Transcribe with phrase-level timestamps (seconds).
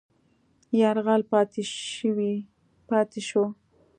[0.79, 1.21] یرغل
[2.89, 3.43] پاتې شو.